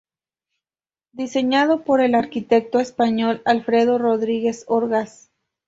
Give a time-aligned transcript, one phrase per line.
[1.11, 5.29] Diseñado por el arquitecto español Alfredo Rodríguez Orgaz.